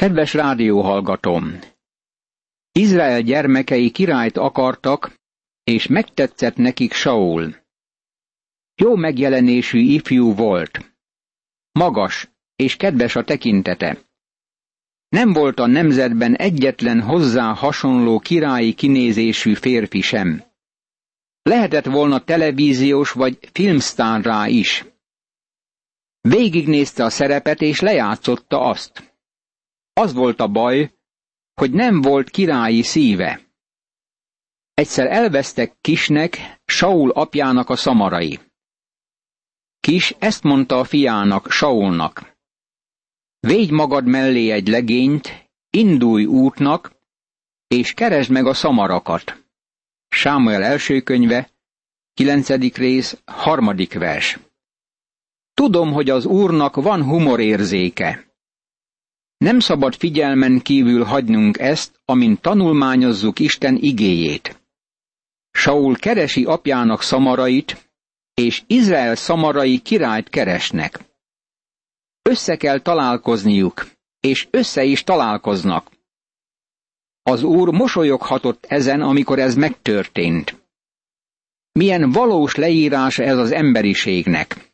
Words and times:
Kedves 0.00 0.34
rádióhallgatóm! 0.34 1.58
Izrael 2.72 3.20
gyermekei 3.20 3.90
királyt 3.90 4.36
akartak, 4.36 5.14
és 5.64 5.86
megtetszett 5.86 6.56
nekik 6.56 6.92
Saul. 6.92 7.56
Jó 8.74 8.96
megjelenésű 8.96 9.78
ifjú 9.78 10.34
volt. 10.34 10.94
Magas 11.72 12.28
és 12.56 12.76
kedves 12.76 13.16
a 13.16 13.24
tekintete. 13.24 13.98
Nem 15.08 15.32
volt 15.32 15.58
a 15.58 15.66
nemzetben 15.66 16.34
egyetlen 16.34 17.00
hozzá 17.00 17.54
hasonló 17.54 18.18
királyi 18.18 18.72
kinézésű 18.74 19.54
férfi 19.54 20.00
sem. 20.00 20.42
Lehetett 21.42 21.86
volna 21.86 22.24
televíziós 22.24 23.10
vagy 23.10 23.38
filmsztárrá 23.52 24.46
is. 24.46 24.84
Végignézte 26.20 27.04
a 27.04 27.10
szerepet 27.10 27.60
és 27.60 27.80
lejátszotta 27.80 28.60
azt. 28.60 29.09
Az 30.00 30.12
volt 30.12 30.40
a 30.40 30.48
baj, 30.48 30.94
hogy 31.54 31.70
nem 31.70 32.00
volt 32.00 32.30
királyi 32.30 32.82
szíve. 32.82 33.40
Egyszer 34.74 35.06
elvesztek 35.06 35.76
Kisnek, 35.80 36.60
Saul 36.64 37.10
apjának 37.10 37.68
a 37.68 37.76
szamarai. 37.76 38.38
Kis 39.80 40.10
ezt 40.18 40.42
mondta 40.42 40.78
a 40.78 40.84
fiának, 40.84 41.50
Saulnak. 41.50 42.38
Védj 43.40 43.72
magad 43.72 44.06
mellé 44.06 44.50
egy 44.50 44.68
legényt, 44.68 45.50
indulj 45.70 46.24
útnak, 46.24 46.92
és 47.66 47.94
keresd 47.94 48.30
meg 48.30 48.46
a 48.46 48.54
szamarakat. 48.54 49.44
Sámuel 50.08 50.62
első 50.62 51.00
könyve, 51.00 51.50
kilencedik 52.14 52.76
rész, 52.76 53.22
harmadik 53.24 53.94
vers. 53.94 54.38
Tudom, 55.54 55.92
hogy 55.92 56.10
az 56.10 56.24
Úrnak 56.24 56.74
van 56.76 57.02
humorérzéke. 57.02 58.29
Nem 59.44 59.58
szabad 59.60 59.94
figyelmen 59.94 60.60
kívül 60.60 61.04
hagynunk 61.04 61.58
ezt, 61.58 62.00
amint 62.04 62.40
tanulmányozzuk 62.40 63.38
Isten 63.38 63.76
igéjét. 63.76 64.60
Saul 65.50 65.96
keresi 65.96 66.44
apjának 66.44 67.02
szamarait, 67.02 67.90
és 68.34 68.62
Izrael 68.66 69.14
szamarai 69.14 69.78
királyt 69.78 70.28
keresnek. 70.28 71.00
Össze 72.22 72.56
kell 72.56 72.80
találkozniuk, 72.80 73.86
és 74.20 74.48
össze 74.50 74.84
is 74.84 75.04
találkoznak. 75.04 75.90
Az 77.22 77.42
úr 77.42 77.68
mosolyoghatott 77.68 78.64
ezen, 78.66 79.00
amikor 79.00 79.38
ez 79.38 79.54
megtörtént. 79.54 80.62
Milyen 81.72 82.10
valós 82.10 82.54
leírása 82.54 83.22
ez 83.22 83.36
az 83.36 83.50
emberiségnek. 83.50 84.72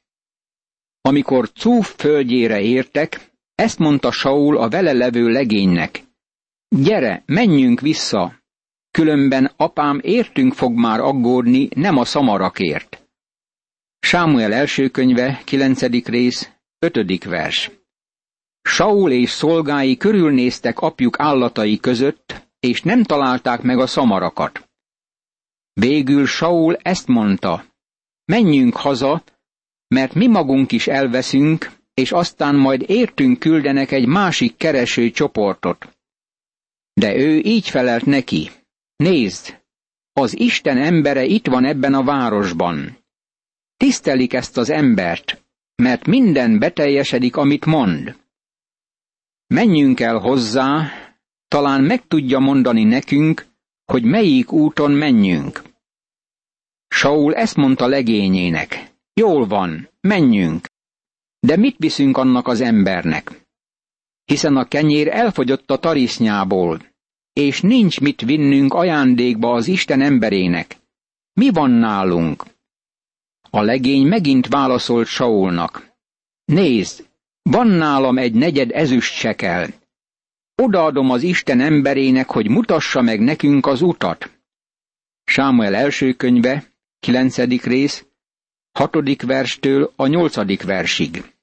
Amikor 1.01 1.51
Cúf 1.51 1.95
földjére 1.97 2.61
értek, 2.61 3.35
ezt 3.57 3.79
mondta 3.79 4.11
Saul 4.11 4.59
a 4.59 4.69
vele 4.69 4.93
levő 4.93 5.29
legénynek. 5.29 6.03
Gyere, 6.69 7.23
menjünk 7.27 7.81
vissza, 7.81 8.43
különben 8.91 9.53
apám 9.57 10.01
értünk 10.03 10.55
fog 10.55 10.73
már 10.73 11.01
aggódni, 11.01 11.69
nem 11.75 11.97
a 11.97 12.05
szamarakért. 12.05 13.09
Sámuel 13.99 14.53
első 14.53 14.89
könyve, 14.89 15.41
9. 15.45 15.83
rész, 16.07 16.53
5. 16.79 17.25
vers. 17.25 17.71
Saul 18.63 19.11
és 19.11 19.31
szolgái 19.31 19.97
körülnéztek 19.97 20.79
apjuk 20.79 21.21
állatai 21.21 21.79
között, 21.79 22.49
és 22.61 22.83
nem 22.83 23.03
találták 23.03 23.63
meg 23.63 23.79
a 23.79 23.87
szamarakat. 23.87 24.69
Végül 25.73 26.27
Saul 26.27 26.77
ezt 26.77 27.07
mondta, 27.07 27.65
menjünk 28.25 28.77
haza, 28.77 29.23
mert 29.89 30.15
mi 30.15 30.27
magunk 30.27 30.73
is 30.73 30.87
elveszünk, 30.87 31.76
és 32.01 32.13
aztán 32.13 32.55
majd 32.55 32.85
értünk 32.87 33.39
küldenek 33.39 33.91
egy 33.93 34.07
másik 34.07 34.57
kereső 34.57 35.11
csoportot. 35.11 35.97
De 36.93 37.17
ő 37.17 37.39
így 37.39 37.69
felelt 37.69 38.05
neki, 38.05 38.51
nézd, 38.97 39.61
az 40.13 40.39
Isten 40.39 40.79
embere 40.79 41.25
itt 41.25 41.47
van 41.47 41.65
ebben 41.65 41.95
a 41.95 42.05
városban. 42.05 42.99
Tisztelik 43.77 44.33
ezt 44.33 44.57
az 44.57 44.71
embert, 44.71 45.45
mert 45.75 46.07
minden 46.07 46.59
beteljesedik, 46.59 47.37
amit 47.37 47.65
mond. 47.65 48.17
Menjünk 49.47 50.01
el 50.01 50.19
hozzá, 50.19 50.91
talán 51.49 51.85
meg 51.85 52.07
tudja 52.07 52.39
mondani 52.39 52.85
nekünk, 52.85 53.47
hogy 53.85 54.05
melyik 54.05 54.53
úton 54.53 54.91
menjünk. 54.91 55.63
Saul 56.89 57.35
ezt 57.35 57.57
mondta 57.57 57.87
legényének. 57.87 58.93
Jól 59.15 59.47
van, 59.47 59.89
menjünk. 60.01 60.66
De 61.47 61.57
mit 61.57 61.77
viszünk 61.79 62.17
annak 62.17 62.49
az 62.49 62.61
embernek? 62.61 63.47
Hiszen 64.25 64.57
a 64.57 64.65
kenyér 64.65 65.09
elfogyott 65.09 65.71
a 65.71 65.79
tarisznyából, 65.79 66.81
és 67.33 67.61
nincs 67.61 68.01
mit 68.01 68.21
vinnünk 68.21 68.75
ajándékba 68.75 69.53
az 69.53 69.67
Isten 69.67 70.01
emberének. 70.01 70.77
Mi 71.33 71.51
van 71.51 71.71
nálunk? 71.71 72.45
A 73.51 73.61
legény 73.63 74.07
megint 74.07 74.49
válaszolt 74.49 75.07
Saulnak. 75.07 75.93
Nézd, 76.45 77.07
van 77.43 77.67
nálam 77.67 78.19
egy 78.19 78.35
negyed 78.35 78.71
ezüst 78.71 79.15
sekel. 79.15 79.69
Odaadom 80.55 81.11
az 81.11 81.23
Isten 81.23 81.61
emberének, 81.61 82.31
hogy 82.31 82.49
mutassa 82.49 83.03
meg 83.03 83.21
nekünk 83.21 83.67
az 83.67 83.83
utat. 83.83 84.31
Sámuel 85.25 85.75
első 85.75 86.13
könyve, 86.13 86.73
kilencedik 87.01 87.65
rész, 87.65 88.07
hatodik 88.73 89.23
verstől 89.23 89.93
a 89.97 90.07
nyolcadik 90.07 90.63
versig. 90.63 91.35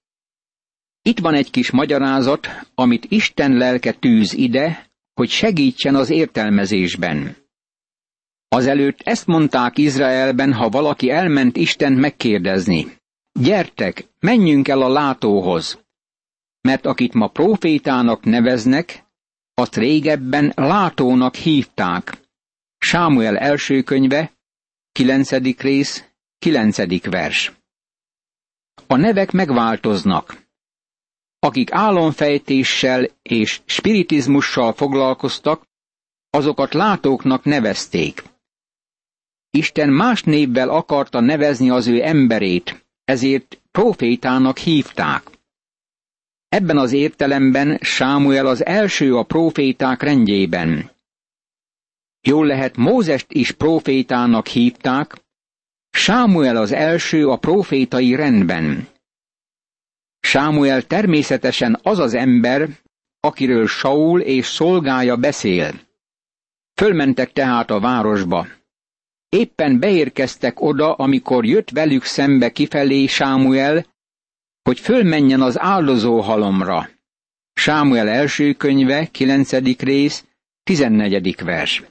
Itt 1.05 1.19
van 1.19 1.33
egy 1.33 1.51
kis 1.51 1.71
magyarázat, 1.71 2.47
amit 2.75 3.05
Isten 3.05 3.51
lelke 3.51 3.91
tűz 3.91 4.33
ide, 4.33 4.89
hogy 5.13 5.29
segítsen 5.29 5.95
az 5.95 6.09
értelmezésben. 6.09 7.35
Azelőtt 8.47 9.01
ezt 9.01 9.27
mondták 9.27 9.77
Izraelben, 9.77 10.53
ha 10.53 10.69
valaki 10.69 11.09
elment 11.09 11.57
Istent 11.57 11.99
megkérdezni. 11.99 12.87
Gyertek, 13.39 14.07
menjünk 14.19 14.67
el 14.67 14.81
a 14.81 14.89
látóhoz. 14.89 15.83
Mert 16.61 16.85
akit 16.85 17.13
ma 17.13 17.27
profétának 17.27 18.23
neveznek, 18.23 19.03
azt 19.53 19.75
régebben 19.75 20.51
látónak 20.55 21.35
hívták. 21.35 22.17
Sámuel 22.77 23.37
első 23.37 23.81
könyve, 23.81 24.31
kilencedik 24.91 25.61
rész, 25.61 26.03
kilencedik 26.39 27.05
vers. 27.05 27.51
A 28.87 28.95
nevek 28.95 29.31
megváltoznak. 29.31 30.42
Akik 31.43 31.71
álomfejtéssel 31.71 33.07
és 33.21 33.61
spiritizmussal 33.65 34.73
foglalkoztak, 34.73 35.67
azokat 36.29 36.73
látóknak 36.73 37.43
nevezték. 37.43 38.23
Isten 39.49 39.89
más 39.89 40.23
névvel 40.23 40.69
akarta 40.69 41.19
nevezni 41.19 41.69
az 41.69 41.87
ő 41.87 42.03
emberét, 42.03 42.85
ezért 43.03 43.61
profétának 43.71 44.57
hívták. 44.57 45.23
Ebben 46.49 46.77
az 46.77 46.91
értelemben 46.91 47.77
Sámuel 47.81 48.45
az 48.45 48.65
első 48.65 49.15
a 49.15 49.23
proféták 49.23 50.01
rendjében. 50.01 50.91
Jól 52.21 52.45
lehet 52.45 52.77
Mózest 52.77 53.25
is 53.29 53.51
profétának 53.51 54.47
hívták, 54.47 55.15
Sámuel 55.89 56.57
az 56.57 56.71
első 56.71 57.27
a 57.27 57.37
profétai 57.37 58.15
rendben. 58.15 58.92
Sámuel 60.25 60.81
természetesen 60.81 61.79
az 61.83 61.99
az 61.99 62.13
ember, 62.13 62.69
akiről 63.19 63.67
Saul 63.67 64.21
és 64.21 64.45
szolgája 64.45 65.15
beszél. 65.15 65.71
Fölmentek 66.73 67.31
tehát 67.31 67.69
a 67.69 67.79
városba. 67.79 68.47
Éppen 69.29 69.79
beérkeztek 69.79 70.61
oda, 70.61 70.93
amikor 70.93 71.45
jött 71.45 71.69
velük 71.69 72.03
szembe 72.03 72.51
kifelé 72.51 73.05
Sámuel, 73.05 73.85
hogy 74.63 74.79
fölmenjen 74.79 75.41
az 75.41 75.59
áldozó 75.59 76.19
halomra. 76.19 76.89
Sámuel 77.53 78.07
első 78.07 78.53
könyve, 78.53 79.05
9. 79.05 79.51
rész, 79.79 80.25
14. 80.63 81.43
vers. 81.43 81.83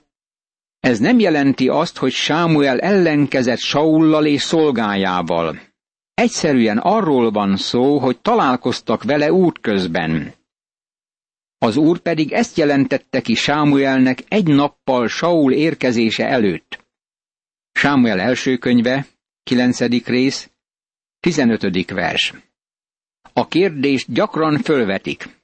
Ez 0.81 0.99
nem 0.99 1.19
jelenti 1.19 1.69
azt, 1.69 1.97
hogy 1.97 2.13
Sámuel 2.13 2.81
ellenkezett 2.81 3.59
Saullal 3.59 4.27
és 4.27 4.43
szolgájával. 4.43 5.72
Egyszerűen 6.15 6.79
arról 6.79 7.31
van 7.31 7.57
szó, 7.57 7.99
hogy 7.99 8.21
találkoztak 8.21 9.03
vele 9.03 9.33
útközben. 9.33 10.35
Az 11.59 11.77
úr 11.77 11.99
pedig 11.99 12.33
ezt 12.33 12.57
jelentette 12.57 13.21
ki 13.21 13.35
Sámuelnek 13.35 14.19
egy 14.29 14.47
nappal 14.47 15.09
Saul 15.09 15.53
érkezése 15.53 16.27
előtt. 16.29 16.85
Sámuel 17.73 18.21
első 18.21 18.57
könyve, 18.57 19.07
9. 19.43 19.81
rész, 20.07 20.51
15. 21.21 21.91
vers. 21.91 22.35
A 23.33 23.47
kérdést 23.47 24.13
gyakran 24.13 24.59
fölvetik. 24.59 25.41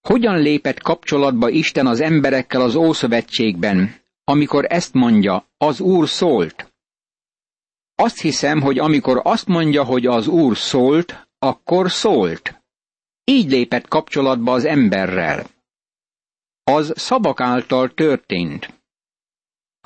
Hogyan 0.00 0.38
lépett 0.38 0.80
kapcsolatba 0.80 1.48
Isten 1.48 1.86
az 1.86 2.00
emberekkel 2.00 2.60
az 2.60 2.74
Ószövetségben, 2.74 3.94
amikor 4.24 4.64
ezt 4.68 4.94
mondja, 4.94 5.46
az 5.56 5.80
Úr 5.80 6.08
szólt? 6.08 6.67
Azt 8.00 8.20
hiszem, 8.20 8.60
hogy 8.60 8.78
amikor 8.78 9.20
azt 9.24 9.46
mondja, 9.46 9.84
hogy 9.84 10.06
az 10.06 10.26
Úr 10.26 10.56
szólt, 10.56 11.28
akkor 11.38 11.90
szólt. 11.90 12.62
így 13.24 13.50
lépett 13.50 13.88
kapcsolatba 13.88 14.52
az 14.52 14.64
emberrel. 14.64 15.46
Az 16.64 16.92
szavak 16.96 17.40
által 17.40 17.94
történt. 17.94 18.74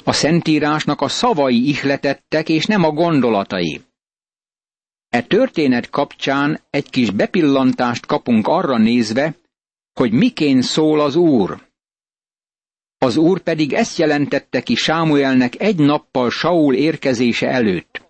A 0.04 0.12
Szentírásnak 0.12 1.00
a 1.00 1.08
szavai 1.08 1.68
ihletettek, 1.68 2.48
és 2.48 2.66
nem 2.66 2.84
a 2.84 2.90
gondolatai. 2.90 3.80
E 5.08 5.22
történet 5.22 5.90
kapcsán 5.90 6.60
egy 6.70 6.90
kis 6.90 7.10
bepillantást 7.10 8.06
kapunk 8.06 8.46
arra 8.46 8.78
nézve, 8.78 9.34
hogy 9.92 10.12
miként 10.12 10.62
szól 10.62 11.00
az 11.00 11.16
Úr. 11.16 11.70
Az 12.98 13.16
Úr 13.16 13.40
pedig 13.40 13.72
ezt 13.72 13.98
jelentette 13.98 14.62
ki 14.62 14.74
Sámuelnek 14.74 15.60
egy 15.60 15.78
nappal 15.78 16.30
Saul 16.30 16.74
érkezése 16.74 17.48
előtt. 17.48 18.01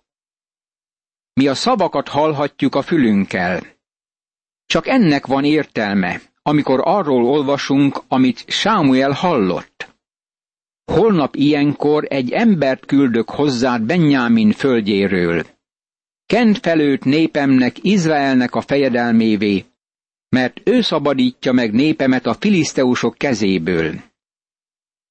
Mi 1.33 1.47
a 1.47 1.55
szavakat 1.55 2.07
hallhatjuk 2.07 2.75
a 2.75 2.81
fülünkkel. 2.81 3.61
Csak 4.65 4.87
ennek 4.87 5.25
van 5.25 5.43
értelme, 5.43 6.21
amikor 6.41 6.81
arról 6.83 7.25
olvasunk, 7.25 8.01
amit 8.07 8.43
Sámuel 8.47 9.11
hallott. 9.11 9.95
Holnap 10.91 11.35
ilyenkor 11.35 12.05
egy 12.09 12.31
embert 12.31 12.85
küldök 12.85 13.29
hozzád 13.29 13.81
Benjámin 13.81 14.51
földjéről. 14.51 15.45
Kent 16.25 16.57
felőtt 16.57 17.03
népemnek, 17.03 17.83
Izraelnek 17.83 18.55
a 18.55 18.61
fejedelmévé, 18.61 19.65
mert 20.29 20.61
ő 20.63 20.81
szabadítja 20.81 21.51
meg 21.51 21.73
népemet 21.73 22.25
a 22.25 22.33
filiszteusok 22.33 23.17
kezéből. 23.17 24.01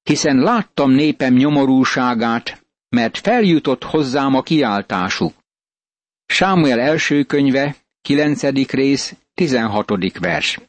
Hiszen 0.02 0.36
láttam 0.36 0.90
népem 0.90 1.34
nyomorúságát, 1.34 2.66
mert 2.88 3.18
feljutott 3.18 3.84
hozzám 3.84 4.34
a 4.34 4.42
kiáltásuk. 4.42 5.41
Sámuel 6.32 6.81
első 6.81 7.23
könyve, 7.25 7.76
9. 8.02 8.43
rész, 8.70 9.17
16. 9.34 10.19
vers. 10.19 10.61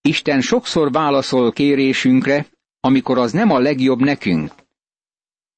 Isten 0.00 0.40
sokszor 0.40 0.92
válaszol 0.92 1.52
kérésünkre, 1.52 2.46
amikor 2.80 3.18
az 3.18 3.32
nem 3.32 3.50
a 3.50 3.58
legjobb 3.58 4.00
nekünk. 4.00 4.52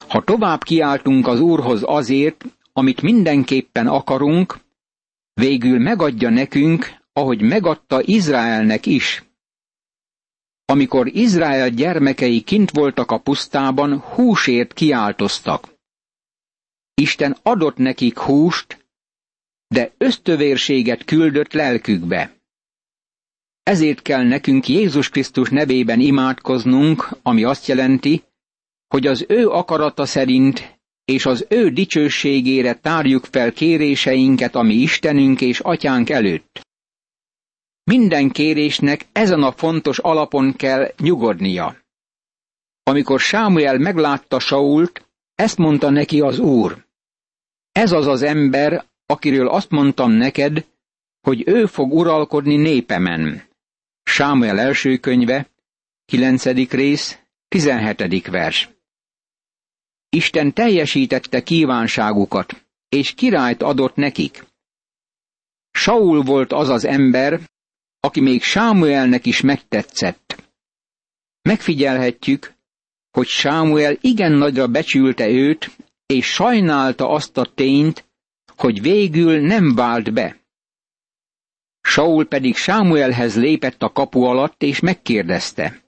Ha 0.08 0.24
tovább 0.24 0.62
kiáltunk 0.62 1.26
az 1.26 1.40
Úrhoz 1.40 1.82
azért, 1.84 2.44
amit 2.72 3.02
mindenképpen 3.02 3.86
akarunk, 3.86 4.58
végül 5.34 5.78
megadja 5.78 6.30
nekünk, 6.30 6.86
ahogy 7.12 7.42
megadta 7.42 8.02
Izraelnek 8.02 8.86
is. 8.86 9.24
Amikor 10.64 11.06
Izrael 11.06 11.68
gyermekei 11.68 12.40
kint 12.40 12.70
voltak 12.70 13.10
a 13.10 13.18
pusztában, 13.18 13.98
húsért 13.98 14.72
kiáltoztak. 14.72 15.75
Isten 17.00 17.36
adott 17.42 17.76
nekik 17.76 18.18
húst, 18.18 18.86
de 19.68 19.92
ösztövérséget 19.98 21.04
küldött 21.04 21.52
lelkükbe. 21.52 22.36
Ezért 23.62 24.02
kell 24.02 24.22
nekünk 24.22 24.68
Jézus 24.68 25.08
Krisztus 25.08 25.48
nevében 25.48 26.00
imádkoznunk, 26.00 27.08
ami 27.22 27.44
azt 27.44 27.66
jelenti, 27.66 28.22
hogy 28.88 29.06
az 29.06 29.24
ő 29.28 29.48
akarata 29.48 30.06
szerint 30.06 30.78
és 31.04 31.26
az 31.26 31.46
ő 31.48 31.70
dicsőségére 31.70 32.74
tárjuk 32.74 33.24
fel 33.24 33.52
kéréseinket, 33.52 34.54
ami 34.54 34.74
Istenünk 34.74 35.40
és 35.40 35.60
Atyánk 35.60 36.10
előtt. 36.10 36.60
Minden 37.84 38.30
kérésnek 38.30 39.06
ezen 39.12 39.42
a 39.42 39.52
fontos 39.52 39.98
alapon 39.98 40.56
kell 40.56 40.92
nyugodnia. 40.98 41.76
Amikor 42.82 43.20
Sámuel 43.20 43.78
meglátta 43.78 44.38
Sault, 44.38 45.06
ezt 45.34 45.58
mondta 45.58 45.90
neki 45.90 46.20
az 46.20 46.38
Úr. 46.38 46.85
Ez 47.76 47.92
az 47.92 48.06
az 48.06 48.22
ember, 48.22 48.84
akiről 49.06 49.48
azt 49.48 49.70
mondtam 49.70 50.10
neked, 50.10 50.66
hogy 51.20 51.42
ő 51.46 51.66
fog 51.66 51.92
uralkodni 51.92 52.56
népemen. 52.56 53.42
Sámuel 54.02 54.58
első 54.58 54.96
könyve, 54.96 55.48
9. 56.04 56.44
rész, 56.70 57.18
17. 57.48 58.26
vers. 58.26 58.68
Isten 60.08 60.52
teljesítette 60.52 61.42
kívánságukat, 61.42 62.66
és 62.88 63.14
királyt 63.14 63.62
adott 63.62 63.94
nekik. 63.94 64.44
Saul 65.70 66.22
volt 66.22 66.52
az 66.52 66.68
az 66.68 66.84
ember, 66.84 67.40
aki 68.00 68.20
még 68.20 68.42
Sámuelnek 68.42 69.26
is 69.26 69.40
megtetszett. 69.40 70.42
Megfigyelhetjük, 71.42 72.54
hogy 73.10 73.26
Sámuel 73.26 73.96
igen 74.00 74.32
nagyra 74.32 74.66
becsülte 74.66 75.28
őt, 75.28 75.70
és 76.06 76.26
sajnálta 76.26 77.08
azt 77.08 77.36
a 77.36 77.44
tényt, 77.54 78.04
hogy 78.56 78.80
végül 78.80 79.40
nem 79.40 79.74
vált 79.74 80.12
be. 80.12 80.36
Saul 81.80 82.26
pedig 82.26 82.56
Sámuelhez 82.56 83.36
lépett 83.36 83.82
a 83.82 83.92
kapu 83.92 84.22
alatt, 84.22 84.62
és 84.62 84.80
megkérdezte. 84.80 85.84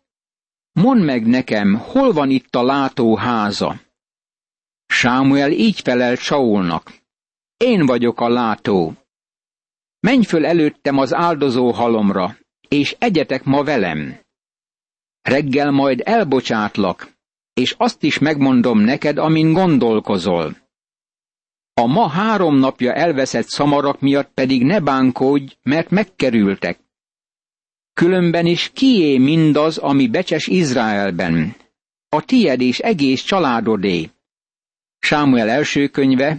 Mondd 0.73 1.00
meg 1.00 1.26
nekem, 1.26 1.75
hol 1.75 2.12
van 2.12 2.31
itt 2.31 2.55
a 2.55 2.62
látó 2.62 3.17
háza? 3.17 3.81
Sámuel 4.87 5.50
így 5.50 5.81
felelt 5.81 6.20
Saulnak. 6.20 6.93
Én 7.56 7.87
vagyok 7.87 8.20
a 8.20 8.29
látó. 8.29 8.94
Menj 10.00 10.25
föl 10.25 10.47
előttem 10.47 10.99
az 10.99 11.15
áldozó 11.15 11.70
halomra, 11.70 12.37
és 12.69 12.97
egyetek 12.99 13.44
ma 13.44 13.62
velem. 13.65 14.20
Reggel 15.23 15.70
majd 15.70 16.03
elbocsátlak, 16.05 17.18
és 17.58 17.75
azt 17.78 18.02
is 18.02 18.19
megmondom 18.19 18.78
neked, 18.78 19.19
amin 19.19 19.52
gondolkozol. 19.52 20.56
A 21.75 21.87
ma 21.87 22.08
három 22.08 22.56
napja 22.56 22.93
elveszett 22.93 23.49
szamarak 23.49 24.00
miatt 24.00 24.31
pedig 24.34 24.64
ne 24.64 24.81
bánkodj, 24.81 25.56
mert 25.62 25.90
megkerültek. 25.90 26.78
Különben 27.94 28.46
is 28.46 28.70
kié 28.75 29.19
mindaz, 29.19 29.78
ami 29.78 30.08
becses 30.08 30.46
Izraelben? 30.46 31.55
A 32.08 32.25
tied 32.25 32.60
és 32.60 32.78
egész 32.78 33.22
családodé. 33.22 34.10
Sámuel 34.99 35.49
első 35.49 35.88
könyve, 35.88 36.38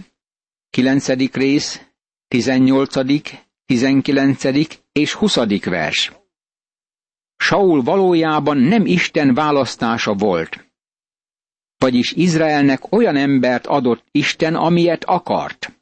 9. 0.70 1.08
rész, 1.32 1.86
18., 2.28 2.94
19. 3.66 4.44
és 4.92 5.12
20. 5.12 5.36
vers. 5.64 6.12
Saul 7.36 7.82
valójában 7.82 8.56
nem 8.56 8.86
Isten 8.86 9.34
választása 9.34 10.14
volt. 10.14 10.69
Vagyis 11.80 12.12
Izraelnek 12.12 12.92
olyan 12.92 13.16
embert 13.16 13.66
adott 13.66 14.04
Isten, 14.10 14.54
amilyet 14.54 15.04
akart. 15.04 15.72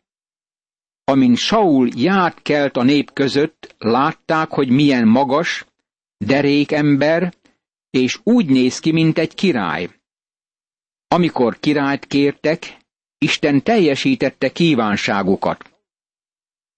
Amint 1.04 1.36
Saul 1.36 1.88
járt 1.94 2.42
kelt 2.42 2.76
a 2.76 2.82
nép 2.82 3.12
között, 3.12 3.74
látták, 3.78 4.48
hogy 4.48 4.68
milyen 4.68 5.08
magas, 5.08 5.66
derék 6.16 6.72
ember, 6.72 7.34
és 7.90 8.18
úgy 8.22 8.46
néz 8.46 8.78
ki, 8.78 8.92
mint 8.92 9.18
egy 9.18 9.34
király. 9.34 9.88
Amikor 11.08 11.58
királyt 11.60 12.06
kértek, 12.06 12.76
Isten 13.18 13.62
teljesítette 13.62 14.52
kívánságukat. 14.52 15.70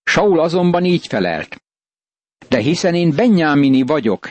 Saul 0.03 0.41
azonban 0.41 0.85
így 0.85 1.07
felelt. 1.07 1.63
De 2.49 2.59
hiszen 2.59 2.95
én 2.95 3.15
Benyámini 3.15 3.83
vagyok, 3.83 4.29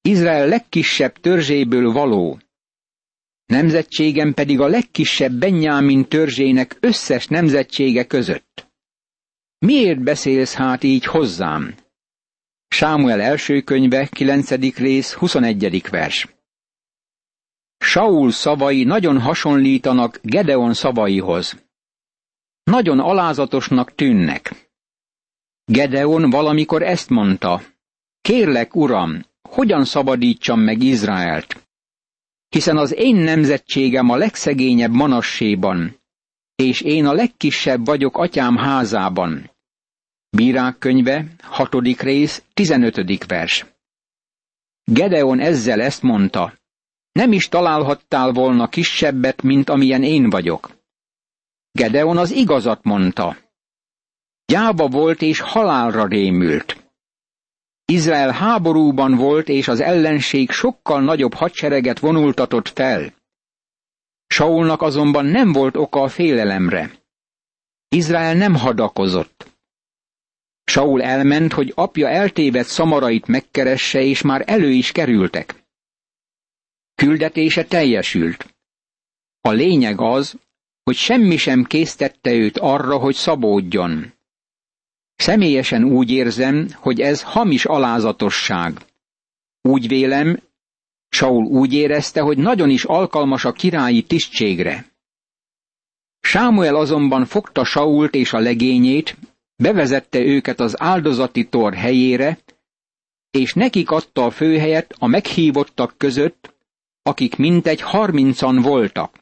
Izrael 0.00 0.48
legkisebb 0.48 1.12
törzséből 1.12 1.92
való. 1.92 2.38
Nemzetségem 3.46 4.34
pedig 4.34 4.60
a 4.60 4.66
legkisebb 4.66 5.32
Benyámin 5.32 6.08
törzsének 6.08 6.76
összes 6.80 7.26
nemzetsége 7.26 8.06
között. 8.06 8.72
Miért 9.58 10.02
beszélsz 10.02 10.54
hát 10.54 10.82
így 10.82 11.04
hozzám? 11.04 11.74
Sámuel 12.68 13.20
első 13.20 13.60
könyve, 13.60 14.06
9. 14.06 14.76
rész, 14.76 15.12
21. 15.12 15.88
vers. 15.90 16.28
Saul 17.78 18.30
szavai 18.30 18.84
nagyon 18.84 19.20
hasonlítanak 19.20 20.18
Gedeon 20.22 20.74
szavaihoz. 20.74 21.64
Nagyon 22.62 22.98
alázatosnak 22.98 23.94
tűnnek. 23.94 24.70
Gedeon 25.64 26.30
valamikor 26.30 26.82
ezt 26.82 27.10
mondta. 27.10 27.62
Kérlek, 28.20 28.76
uram, 28.76 29.24
hogyan 29.48 29.84
szabadítsam 29.84 30.60
meg 30.60 30.82
Izraelt? 30.82 31.63
Hiszen 32.54 32.76
az 32.76 32.94
én 32.94 33.16
nemzetségem 33.16 34.10
a 34.10 34.16
legszegényebb 34.16 34.92
manasséban, 34.92 36.00
és 36.56 36.80
én 36.80 37.06
a 37.06 37.12
legkisebb 37.12 37.86
vagyok 37.86 38.16
atyám 38.16 38.56
házában. 38.56 39.50
Bírák 40.30 40.78
könyve, 40.78 41.26
hatodik 41.42 42.00
rész, 42.00 42.42
tizenötödik 42.52 43.24
vers. 43.26 43.66
Gedeon 44.84 45.40
ezzel 45.40 45.80
ezt 45.80 46.02
mondta. 46.02 46.54
Nem 47.12 47.32
is 47.32 47.48
találhattál 47.48 48.32
volna 48.32 48.68
kisebbet, 48.68 49.42
mint 49.42 49.68
amilyen 49.68 50.02
én 50.02 50.30
vagyok. 50.30 50.70
Gedeon 51.72 52.18
az 52.18 52.30
igazat 52.30 52.82
mondta. 52.82 53.36
Gyába 54.46 54.88
volt 54.88 55.22
és 55.22 55.40
halálra 55.40 56.06
rémült. 56.06 56.83
Izrael 57.84 58.30
háborúban 58.30 59.14
volt, 59.14 59.48
és 59.48 59.68
az 59.68 59.80
ellenség 59.80 60.50
sokkal 60.50 61.00
nagyobb 61.02 61.34
hadsereget 61.34 61.98
vonultatott 61.98 62.68
fel. 62.68 63.14
Saulnak 64.26 64.82
azonban 64.82 65.26
nem 65.26 65.52
volt 65.52 65.76
oka 65.76 66.02
a 66.02 66.08
félelemre. 66.08 66.90
Izrael 67.88 68.34
nem 68.34 68.54
hadakozott. 68.54 69.52
Saul 70.64 71.02
elment, 71.02 71.52
hogy 71.52 71.72
apja 71.74 72.08
eltévedt 72.08 72.68
szamarait 72.68 73.26
megkeresse, 73.26 74.00
és 74.00 74.22
már 74.22 74.42
elő 74.46 74.70
is 74.70 74.92
kerültek. 74.92 75.64
Küldetése 76.94 77.64
teljesült. 77.64 78.54
A 79.40 79.50
lényeg 79.50 80.00
az, 80.00 80.38
hogy 80.82 80.96
semmi 80.96 81.36
sem 81.36 81.64
késztette 81.64 82.32
őt 82.32 82.58
arra, 82.58 82.98
hogy 82.98 83.14
szabódjon. 83.14 84.13
Személyesen 85.16 85.84
úgy 85.84 86.10
érzem, 86.10 86.68
hogy 86.74 87.00
ez 87.00 87.22
hamis 87.22 87.64
alázatosság. 87.64 88.78
Úgy 89.62 89.88
vélem, 89.88 90.38
Saul 91.08 91.44
úgy 91.44 91.72
érezte, 91.72 92.20
hogy 92.20 92.38
nagyon 92.38 92.70
is 92.70 92.84
alkalmas 92.84 93.44
a 93.44 93.52
királyi 93.52 94.02
tisztségre. 94.02 94.92
Sámuel 96.20 96.76
azonban 96.76 97.24
fogta 97.24 97.64
Sault 97.64 98.14
és 98.14 98.32
a 98.32 98.38
legényét, 98.38 99.16
bevezette 99.56 100.18
őket 100.18 100.60
az 100.60 100.80
áldozati 100.80 101.48
tor 101.48 101.74
helyére, 101.74 102.38
és 103.30 103.52
nekik 103.52 103.90
adta 103.90 104.24
a 104.24 104.30
főhelyet 104.30 104.94
a 104.98 105.06
meghívottak 105.06 105.94
között, 105.96 106.54
akik 107.02 107.36
mintegy 107.36 107.80
harmincan 107.80 108.62
voltak. 108.62 109.18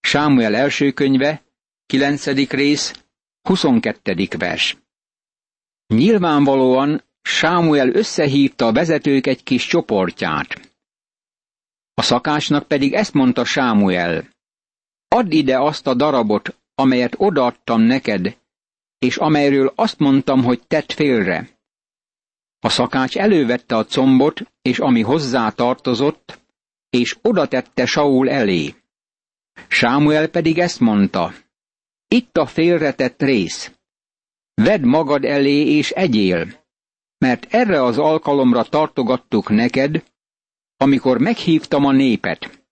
Sámuel 0.00 0.54
első 0.54 0.90
könyve, 0.92 1.42
9. 1.86 2.26
rész, 2.50 3.04
22. 3.42 4.28
vers. 4.38 4.81
Nyilvánvalóan 5.92 7.02
Sámuel 7.22 7.88
összehívta 7.94 8.66
a 8.66 8.72
vezetők 8.72 9.26
egy 9.26 9.42
kis 9.42 9.66
csoportját. 9.66 10.70
A 11.94 12.02
szakácsnak 12.02 12.68
pedig 12.68 12.92
ezt 12.92 13.12
mondta 13.12 13.44
Sámuel. 13.44 14.28
Add 15.08 15.30
ide 15.30 15.58
azt 15.58 15.86
a 15.86 15.94
darabot, 15.94 16.56
amelyet 16.74 17.14
odaadtam 17.18 17.80
neked, 17.80 18.36
és 18.98 19.16
amelyről 19.16 19.72
azt 19.74 19.98
mondtam, 19.98 20.42
hogy 20.42 20.62
tett 20.66 20.92
félre. 20.92 21.48
A 22.60 22.68
szakács 22.68 23.16
elővette 23.16 23.76
a 23.76 23.84
combot, 23.84 24.40
és 24.62 24.78
ami 24.78 25.00
hozzá 25.00 25.50
tartozott, 25.50 26.40
és 26.90 27.16
oda 27.22 27.48
tette 27.48 27.86
Saul 27.86 28.30
elé. 28.30 28.74
Sámuel 29.68 30.28
pedig 30.28 30.58
ezt 30.58 30.80
mondta, 30.80 31.32
itt 32.08 32.36
a 32.36 32.46
félretett 32.46 33.22
rész. 33.22 33.72
Vedd 34.54 34.84
magad 34.84 35.24
elé 35.24 35.66
és 35.76 35.90
egyél, 35.90 36.60
mert 37.18 37.54
erre 37.54 37.82
az 37.82 37.98
alkalomra 37.98 38.62
tartogattuk 38.62 39.48
neked, 39.48 40.04
amikor 40.76 41.18
meghívtam 41.18 41.84
a 41.84 41.92
népet. 41.92 42.64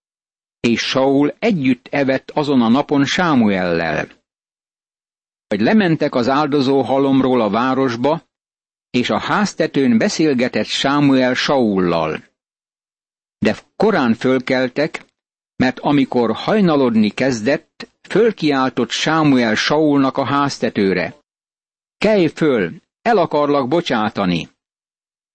És 0.61 0.81
Saul 0.81 1.35
együtt 1.39 1.87
evett 1.91 2.31
azon 2.31 2.63
a 2.63 2.69
napon 2.69 3.05
Sámuellel. 3.05 4.09
Hogy 5.49 5.61
lementek 5.61 6.15
az 6.15 6.29
áldozó 6.29 6.83
halomról 6.83 7.41
a 7.41 7.51
városba, 7.51 8.23
és 8.91 9.11
a 9.11 9.19
háztetőn 9.19 9.99
beszélgetett 9.99 10.67
Sámuel 10.67 11.35
Saullal. 11.35 12.25
De 13.39 13.57
korán 13.77 14.15
fölkeltek, 14.15 15.05
mert 15.57 15.79
amikor 15.79 16.33
hajnalodni 16.35 17.11
kezdett, 17.11 17.89
fölkiáltott 18.09 18.91
Sámuel 18.91 19.55
Saulnak 19.55 20.17
a 20.17 20.25
háztetőre. 20.25 21.20
Kelj 22.01 22.27
föl, 22.27 22.73
el 23.03 23.19
akarlak 23.19 23.69
bocsátani. 23.69 24.49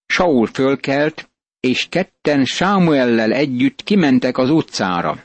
Saul 0.05 0.47
fölkelt, 0.47 1.29
és 1.59 1.87
ketten 1.89 2.45
Sámuellel 2.45 3.31
együtt 3.31 3.83
kimentek 3.83 4.37
az 4.37 4.49
utcára. 4.49 5.23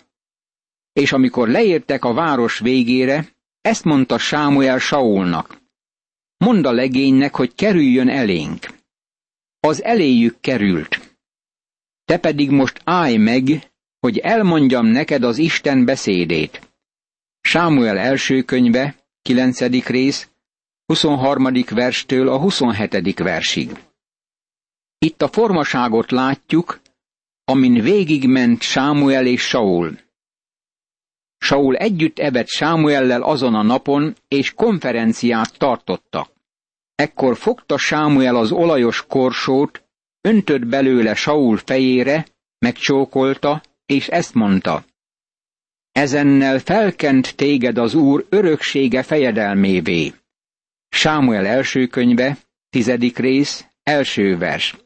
És 0.92 1.12
amikor 1.12 1.48
leértek 1.48 2.04
a 2.04 2.12
város 2.12 2.58
végére, 2.58 3.28
ezt 3.60 3.84
mondta 3.84 4.18
Sámuel 4.18 4.78
Saulnak. 4.78 5.60
Mondd 6.36 6.66
a 6.66 6.72
legénynek, 6.72 7.34
hogy 7.36 7.54
kerüljön 7.54 8.08
elénk. 8.08 8.66
Az 9.60 9.82
eléjük 9.82 10.40
került. 10.40 11.16
Te 12.04 12.18
pedig 12.18 12.50
most 12.50 12.80
állj 12.84 13.16
meg, 13.16 13.70
hogy 14.00 14.18
elmondjam 14.18 14.86
neked 14.86 15.22
az 15.22 15.38
Isten 15.38 15.84
beszédét. 15.84 16.68
Sámuel 17.40 17.98
első 17.98 18.42
könyve, 18.42 18.96
9. 19.22 19.86
rész, 19.86 20.28
23. 20.90 21.52
verstől 21.70 22.28
a 22.28 22.38
27. 22.38 23.18
versig. 23.18 23.70
Itt 24.98 25.22
a 25.22 25.28
formaságot 25.28 26.10
látjuk, 26.10 26.80
amin 27.44 27.82
végigment 27.82 28.62
Sámuel 28.62 29.26
és 29.26 29.42
Saul. 29.42 29.98
Saul 31.38 31.76
együtt 31.76 32.18
evett 32.18 32.48
Sámuellel 32.48 33.22
azon 33.22 33.54
a 33.54 33.62
napon, 33.62 34.14
és 34.28 34.54
konferenciát 34.54 35.58
tartottak. 35.58 36.30
Ekkor 36.94 37.36
fogta 37.36 37.78
Sámuel 37.78 38.36
az 38.36 38.52
olajos 38.52 39.06
korsót, 39.06 39.82
öntött 40.20 40.66
belőle 40.66 41.14
Saul 41.14 41.56
fejére, 41.56 42.26
megcsókolta, 42.58 43.62
és 43.86 44.08
ezt 44.08 44.34
mondta. 44.34 44.84
Ezennel 45.92 46.58
felkent 46.58 47.36
téged 47.36 47.78
az 47.78 47.94
Úr 47.94 48.26
öröksége 48.28 49.02
fejedelmévé. 49.02 50.14
Sámuel 50.90 51.46
első 51.46 51.86
könyve, 51.86 52.38
tizedik 52.70 53.18
rész, 53.18 53.66
első 53.82 54.38
vers. 54.38 54.76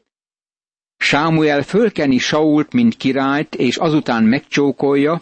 Sámuel 0.97 1.61
fölkeni 1.63 2.17
Sault, 2.17 2.73
mint 2.73 2.97
királyt, 2.97 3.55
és 3.55 3.77
azután 3.77 4.23
megcsókolja, 4.23 5.21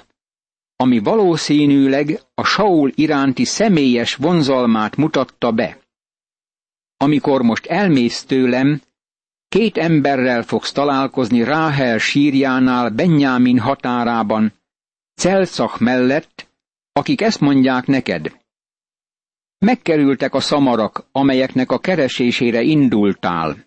ami 0.76 1.00
valószínűleg 1.00 2.20
a 2.34 2.44
Saul 2.44 2.92
iránti 2.96 3.46
személyes 3.46 4.16
vonzalmát 4.16 4.96
mutatta 4.96 5.52
be. 5.52 5.78
Amikor 6.98 7.42
most 7.42 7.66
elmész 7.66 8.24
tőlem, 8.24 8.82
két 9.48 9.78
emberrel 9.78 10.44
fogsz 10.44 10.72
találkozni 10.72 11.44
Ráhel 11.44 11.98
sírjánál 11.98 12.90
Benyámin 12.90 13.60
határában, 13.60 14.54
Celszak 15.16 15.80
mellett, 15.80 16.50
akik 16.92 17.22
ezt 17.22 17.40
mondják 17.40 17.86
neked. 17.86 18.43
Megkerültek 19.64 20.34
a 20.34 20.40
szamarak, 20.40 21.08
amelyeknek 21.12 21.72
a 21.72 21.80
keresésére 21.80 22.62
indultál. 22.62 23.66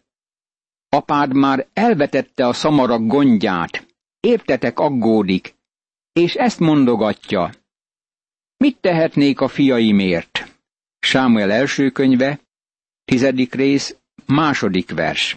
Apád 0.89 1.35
már 1.35 1.67
elvetette 1.73 2.47
a 2.47 2.53
szamarak 2.53 3.07
gondját, 3.07 3.87
értetek 4.21 4.79
aggódik, 4.79 5.55
és 6.13 6.35
ezt 6.35 6.59
mondogatja. 6.59 7.51
Mit 8.57 8.77
tehetnék 8.81 9.41
a 9.41 9.49
fiaimért? 9.49 10.59
Sámuel 10.99 11.53
első 11.53 11.91
könyve, 11.91 12.41
tizedik 13.05 13.55
rész, 13.55 13.97
második 14.27 14.91
vers. 14.91 15.37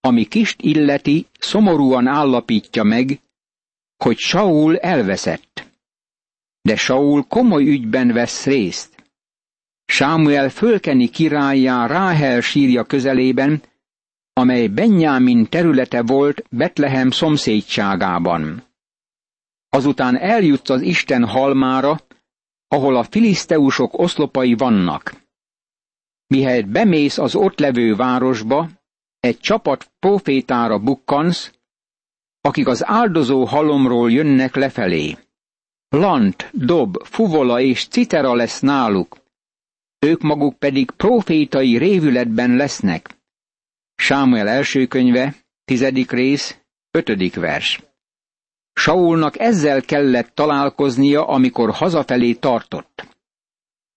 Ami 0.00 0.24
kist 0.24 0.62
illeti, 0.62 1.26
szomorúan 1.38 2.06
állapítja 2.06 2.82
meg, 2.82 3.20
hogy 3.96 4.18
Saul 4.18 4.78
elveszett. 4.78 5.66
De 6.62 6.76
Saul 6.76 7.24
komoly 7.24 7.64
ügyben 7.64 8.12
vesz 8.12 8.44
részt. 8.44 8.95
Sámuel 9.86 10.48
fölkeni 10.48 11.08
királyá 11.08 11.86
Ráhel 11.86 12.40
sírja 12.40 12.84
közelében, 12.84 13.62
amely 14.32 14.66
Benyámin 14.66 15.48
területe 15.48 16.02
volt 16.02 16.44
Betlehem 16.50 17.10
szomszédságában. 17.10 18.64
Azután 19.68 20.16
eljutsz 20.18 20.70
az 20.70 20.80
Isten 20.80 21.24
halmára, 21.24 21.98
ahol 22.68 22.96
a 22.96 23.02
filiszteusok 23.02 23.98
oszlopai 23.98 24.54
vannak. 24.54 25.14
Mihelyt 26.26 26.68
bemész 26.68 27.18
az 27.18 27.34
ott 27.34 27.58
levő 27.58 27.94
városba, 27.94 28.68
egy 29.20 29.38
csapat 29.38 29.90
profétára 29.98 30.78
bukkansz, 30.78 31.52
akik 32.40 32.66
az 32.66 32.86
áldozó 32.86 33.44
halomról 33.44 34.10
jönnek 34.10 34.54
lefelé. 34.54 35.16
Lant, 35.88 36.50
dob, 36.52 36.96
fuvola 37.04 37.60
és 37.60 37.86
citera 37.86 38.34
lesz 38.34 38.60
náluk, 38.60 39.16
ők 39.98 40.20
maguk 40.22 40.58
pedig 40.58 40.90
profétai 40.90 41.76
révületben 41.76 42.56
lesznek. 42.56 43.16
Sámuel 43.94 44.48
első 44.48 44.86
könyve, 44.86 45.34
tizedik 45.64 46.10
rész, 46.10 46.58
ötödik 46.90 47.34
vers. 47.34 47.80
Saulnak 48.72 49.38
ezzel 49.38 49.82
kellett 49.82 50.34
találkoznia, 50.34 51.26
amikor 51.26 51.70
hazafelé 51.70 52.32
tartott. 52.32 53.06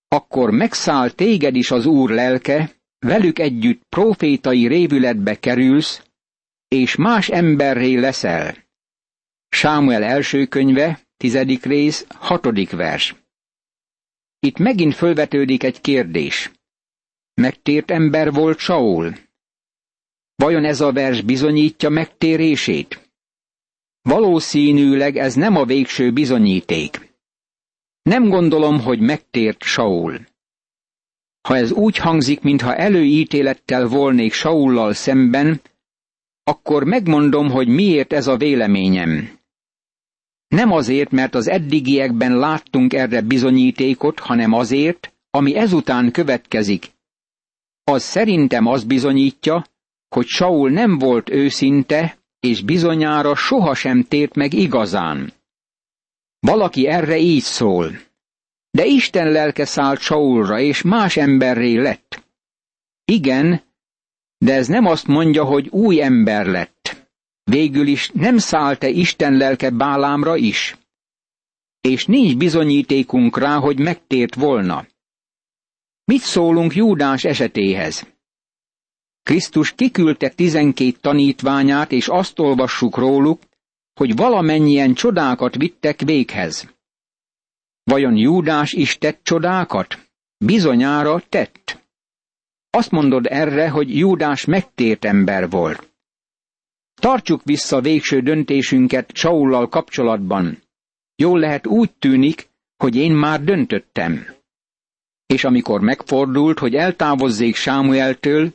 Akkor 0.07 0.51
megszáll 0.51 1.09
téged 1.09 1.55
is 1.55 1.71
az 1.71 1.85
Úr 1.85 2.09
lelke, 2.09 2.71
velük 2.99 3.39
együtt 3.39 3.81
profétai 3.89 4.67
révületbe 4.67 5.39
kerülsz, 5.39 6.03
és 6.67 6.95
más 6.95 7.29
emberré 7.29 7.95
leszel. 7.95 8.55
Sámuel 9.49 10.03
első 10.03 10.45
könyve, 10.45 10.99
tizedik 11.17 11.65
rész, 11.65 12.05
hatodik 12.09 12.71
vers. 12.71 13.15
Itt 14.39 14.57
megint 14.57 14.95
fölvetődik 14.95 15.63
egy 15.63 15.81
kérdés. 15.81 16.51
Megtért 17.33 17.91
ember 17.91 18.31
volt 18.31 18.57
Saul? 18.59 19.13
Vajon 20.35 20.65
ez 20.65 20.81
a 20.81 20.91
vers 20.91 21.21
bizonyítja 21.21 21.89
megtérését? 21.89 23.09
Valószínűleg 24.01 25.17
ez 25.17 25.33
nem 25.33 25.55
a 25.55 25.65
végső 25.65 26.11
bizonyíték. 26.11 27.13
Nem 28.01 28.29
gondolom, 28.29 28.81
hogy 28.81 28.99
megtért 28.99 29.63
Saul. 29.63 30.19
Ha 31.47 31.55
ez 31.55 31.71
úgy 31.71 31.97
hangzik, 31.97 32.41
mintha 32.41 32.75
előítélettel 32.75 33.87
volnék 33.87 34.33
Saullal 34.33 34.93
szemben, 34.93 35.61
akkor 36.43 36.83
megmondom, 36.83 37.49
hogy 37.51 37.67
miért 37.67 38.13
ez 38.13 38.27
a 38.27 38.37
véleményem. 38.37 39.38
Nem 40.49 40.71
azért, 40.71 41.11
mert 41.11 41.35
az 41.35 41.47
eddigiekben 41.47 42.37
láttunk 42.37 42.93
erre 42.93 43.21
bizonyítékot, 43.21 44.19
hanem 44.19 44.53
azért, 44.53 45.13
ami 45.29 45.55
ezután 45.55 46.11
következik. 46.11 46.91
Az 47.83 48.03
szerintem 48.03 48.65
az 48.65 48.83
bizonyítja, 48.83 49.65
hogy 50.15 50.25
Saul 50.25 50.69
nem 50.69 50.97
volt 50.97 51.29
őszinte, 51.29 52.17
és 52.39 52.61
bizonyára 52.61 53.35
sohasem 53.35 54.03
tért 54.03 54.35
meg 54.35 54.53
igazán. 54.53 55.33
Valaki 56.39 56.87
erre 56.87 57.17
így 57.17 57.41
szól. 57.41 57.91
De 58.71 58.85
Isten 58.85 59.31
lelke 59.31 59.65
szállt 59.65 59.99
Saulra, 59.99 60.59
és 60.59 60.81
más 60.81 61.17
emberré 61.17 61.75
lett. 61.75 62.23
Igen, 63.05 63.61
de 64.37 64.53
ez 64.53 64.67
nem 64.67 64.85
azt 64.85 65.07
mondja, 65.07 65.43
hogy 65.43 65.67
új 65.67 66.01
ember 66.01 66.45
lett. 66.45 67.08
Végül 67.49 67.87
is 67.87 68.09
nem 68.13 68.37
szállt-e 68.37 68.87
Isten 68.89 69.33
lelke 69.33 69.69
Bálámra 69.69 70.35
is? 70.35 70.77
És 71.81 72.05
nincs 72.05 72.37
bizonyítékunk 72.37 73.37
rá, 73.37 73.57
hogy 73.57 73.79
megtért 73.79 74.35
volna. 74.35 74.85
Mit 76.03 76.21
szólunk 76.21 76.75
Júdás 76.75 77.23
esetéhez? 77.23 78.07
Krisztus 79.23 79.71
kiküldte 79.71 80.29
tizenkét 80.29 80.99
tanítványát, 81.01 81.91
és 81.91 82.07
azt 82.07 82.39
olvassuk 82.39 82.97
róluk, 82.97 83.41
hogy 83.93 84.15
valamennyien 84.15 84.93
csodákat 84.93 85.55
vittek 85.55 86.01
véghez. 86.01 86.73
Vajon 87.83 88.15
Júdás 88.15 88.73
is 88.73 88.97
tett 88.97 89.19
csodákat? 89.23 90.09
Bizonyára 90.37 91.23
tett. 91.29 91.83
Azt 92.69 92.91
mondod 92.91 93.25
erre, 93.25 93.69
hogy 93.69 93.97
Júdás 93.97 94.45
megtért 94.45 95.05
ember 95.05 95.49
volt. 95.49 95.89
Tartsuk 96.99 97.43
vissza 97.43 97.81
végső 97.81 98.21
döntésünket 98.21 99.15
Saullal 99.15 99.69
kapcsolatban. 99.69 100.61
Jól 101.15 101.39
lehet 101.39 101.67
úgy 101.67 101.91
tűnik, 101.91 102.49
hogy 102.77 102.95
én 102.95 103.11
már 103.11 103.43
döntöttem. 103.43 104.35
És 105.25 105.43
amikor 105.43 105.81
megfordult, 105.81 106.59
hogy 106.59 106.75
eltávozzék 106.75 107.55
Sámueltől, 107.55 108.53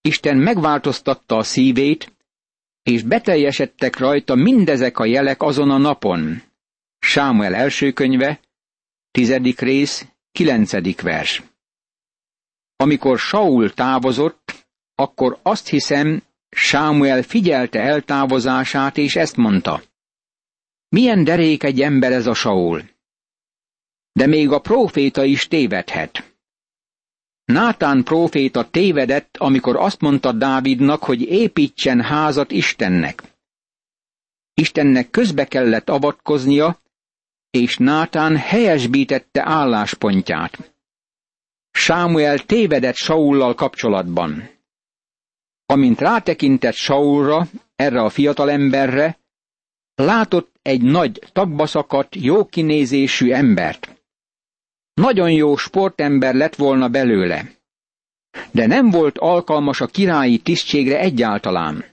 Isten 0.00 0.36
megváltoztatta 0.36 1.36
a 1.36 1.42
szívét, 1.42 2.12
és 2.82 3.02
beteljesedtek 3.02 3.98
rajta 3.98 4.34
mindezek 4.34 4.98
a 4.98 5.04
jelek 5.04 5.42
azon 5.42 5.70
a 5.70 5.78
napon. 5.78 6.42
Sámuel 6.98 7.54
első 7.54 7.92
könyve, 7.92 8.40
tizedik 9.10 9.60
rész, 9.60 10.06
kilencedik 10.32 11.00
vers. 11.00 11.42
Amikor 12.76 13.18
Saul 13.18 13.70
távozott, 13.70 14.66
akkor 14.94 15.38
azt 15.42 15.68
hiszem, 15.68 16.22
Sámuel 16.50 17.22
figyelte 17.22 17.80
eltávozását, 17.80 18.96
és 18.96 19.16
ezt 19.16 19.36
mondta. 19.36 19.82
Milyen 20.88 21.24
derék 21.24 21.62
egy 21.62 21.80
ember 21.80 22.12
ez 22.12 22.26
a 22.26 22.34
Saul? 22.34 22.82
De 24.12 24.26
még 24.26 24.50
a 24.50 24.58
próféta 24.58 25.24
is 25.24 25.48
tévedhet. 25.48 26.36
Nátán 27.44 28.02
próféta 28.02 28.70
tévedett, 28.70 29.36
amikor 29.36 29.76
azt 29.76 30.00
mondta 30.00 30.32
Dávidnak, 30.32 31.04
hogy 31.04 31.22
építsen 31.22 32.02
házat 32.02 32.50
Istennek. 32.50 33.22
Istennek 34.54 35.10
közbe 35.10 35.44
kellett 35.44 35.88
avatkoznia, 35.88 36.80
és 37.50 37.76
Nátán 37.76 38.36
helyesbítette 38.36 39.42
álláspontját. 39.44 40.72
Sámuel 41.70 42.38
tévedett 42.38 42.94
Saullal 42.94 43.54
kapcsolatban. 43.54 44.57
Amint 45.70 46.00
rátekintett 46.00 46.74
Saulra, 46.74 47.46
erre 47.76 48.00
a 48.00 48.08
fiatalemberre, 48.08 49.18
látott 49.94 50.58
egy 50.62 50.82
nagy 50.82 51.18
tagbaszakat, 51.32 52.14
jó 52.14 52.46
kinézésű 52.46 53.32
embert. 53.32 54.02
Nagyon 54.94 55.30
jó 55.30 55.56
sportember 55.56 56.34
lett 56.34 56.54
volna 56.54 56.88
belőle. 56.88 57.52
De 58.50 58.66
nem 58.66 58.90
volt 58.90 59.18
alkalmas 59.18 59.80
a 59.80 59.86
királyi 59.86 60.38
tisztségre 60.38 60.98
egyáltalán. 60.98 61.84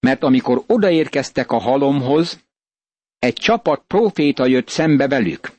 Mert 0.00 0.22
amikor 0.22 0.62
odaérkeztek 0.66 1.52
a 1.52 1.58
halomhoz, 1.58 2.44
egy 3.18 3.34
csapat 3.34 3.84
próféta 3.86 4.46
jött 4.46 4.68
szembe 4.68 5.08
velük. 5.08 5.52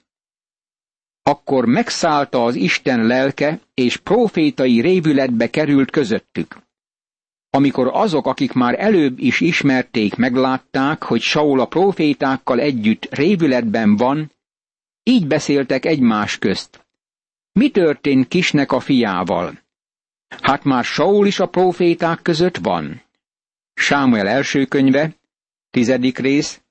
Akkor 1.23 1.65
megszállta 1.65 2.43
az 2.43 2.55
Isten 2.55 3.05
lelke, 3.05 3.59
és 3.73 3.97
prófétai 3.97 4.81
révületbe 4.81 5.49
került 5.49 5.91
közöttük. 5.91 6.63
Amikor 7.55 7.89
azok, 7.93 8.27
akik 8.27 8.53
már 8.53 8.79
előbb 8.79 9.19
is 9.19 9.39
ismerték, 9.39 10.15
meglátták, 10.15 11.03
hogy 11.03 11.21
Saul 11.21 11.59
a 11.59 11.65
prófétákkal 11.65 12.59
együtt 12.59 13.15
révületben 13.15 13.95
van, 13.95 14.31
így 15.03 15.27
beszéltek 15.27 15.85
egymás 15.85 16.37
közt. 16.37 16.85
Mi 17.51 17.69
történt 17.69 18.27
kisnek 18.27 18.71
a 18.71 18.79
fiával? 18.79 19.59
Hát 20.41 20.63
már 20.63 20.83
Saul 20.83 21.27
is 21.27 21.39
a 21.39 21.45
proféták 21.45 22.21
között 22.21 22.57
van. 22.57 23.01
Sámuel 23.73 24.27
első 24.27 24.65
könyve, 24.65 25.15
tizedik 25.69 26.17
rész, 26.17 26.61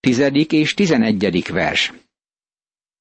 tizedik 0.00 0.52
és 0.52 0.74
tizenegyedik 0.74 1.48
vers. 1.48 1.92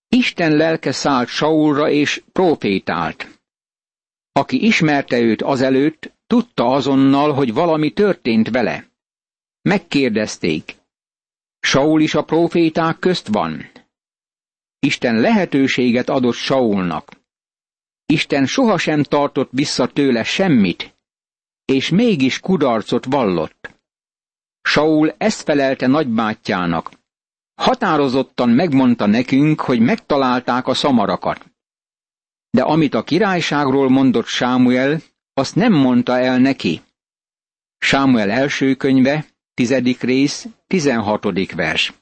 Isten 0.08 0.52
lelke 0.52 0.92
szállt 0.92 1.28
Saulra 1.28 1.90
és 1.90 2.24
profétált. 2.32 3.40
Aki 4.32 4.66
ismerte 4.66 5.20
őt 5.20 5.42
azelőtt, 5.42 6.14
tudta 6.28 6.66
azonnal, 6.66 7.34
hogy 7.34 7.54
valami 7.54 7.92
történt 7.92 8.50
vele. 8.50 8.88
Megkérdezték. 9.62 10.76
Saul 11.60 12.02
is 12.02 12.16
a 12.16 12.24
proféták 12.24 13.00
közt 13.00 13.28
van? 13.28 13.72
Isten 14.80 15.20
lehetőséget 15.20 16.10
adott 16.10 16.34
Saulnak. 16.34 17.12
Isten 18.06 18.46
sohasem 18.46 19.04
tartott 19.04 19.50
vissza 19.52 19.88
tőle 19.88 20.24
semmit, 20.24 20.96
és 21.66 21.90
mégis 21.90 22.40
kudarcot 22.40 23.06
vallott. 23.06 23.74
Saul 24.62 25.16
ezt 25.18 25.42
felelte 25.42 25.88
nagybátyjának. 25.88 26.92
Határozottan 27.56 28.50
megmondta 28.50 29.06
nekünk, 29.06 29.62
hogy 29.62 29.80
megtalálták 29.80 30.68
a 30.68 30.74
szamarakat. 30.74 31.46
De 32.50 32.62
amit 32.62 32.94
a 32.94 33.04
királyságról 33.04 33.90
mondott 33.90 34.26
Sámuel, 34.26 35.02
azt 35.38 35.56
nem 35.56 35.74
mondta 35.74 36.20
el 36.20 36.38
neki. 36.38 36.82
Sámuel 37.78 38.32
első 38.32 38.76
könyve, 38.76 39.26
tizedik 39.54 40.02
rész, 40.02 40.48
tizenhatodik 40.68 41.56
vers. 41.56 41.94